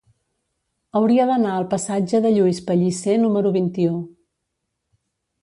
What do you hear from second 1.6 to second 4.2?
passatge de Lluís Pellicer número vint-i-u.